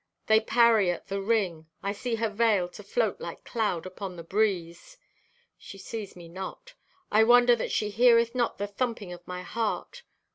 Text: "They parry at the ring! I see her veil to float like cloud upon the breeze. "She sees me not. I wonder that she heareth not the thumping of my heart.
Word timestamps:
"They 0.25 0.39
parry 0.39 0.89
at 0.89 1.09
the 1.09 1.21
ring! 1.21 1.67
I 1.83 1.91
see 1.91 2.15
her 2.15 2.27
veil 2.29 2.67
to 2.69 2.81
float 2.81 3.21
like 3.21 3.43
cloud 3.43 3.85
upon 3.85 4.15
the 4.15 4.23
breeze. 4.23 4.97
"She 5.59 5.77
sees 5.77 6.15
me 6.15 6.27
not. 6.27 6.73
I 7.11 7.23
wonder 7.23 7.55
that 7.57 7.71
she 7.71 7.91
heareth 7.91 8.33
not 8.33 8.57
the 8.57 8.65
thumping 8.65 9.13
of 9.13 9.27
my 9.27 9.43
heart. 9.43 10.01